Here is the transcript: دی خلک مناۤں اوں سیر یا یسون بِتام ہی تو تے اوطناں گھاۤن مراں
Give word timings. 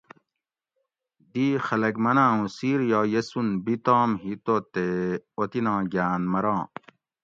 دی 1.33 1.47
خلک 1.65 1.95
مناۤں 2.03 2.31
اوں 2.33 2.45
سیر 2.55 2.79
یا 2.91 2.99
یسون 3.13 3.47
بِتام 3.63 4.09
ہی 4.23 4.33
تو 4.45 4.55
تے 4.73 4.87
اوطناں 5.37 5.81
گھاۤن 5.93 6.21
مراں 6.31 6.61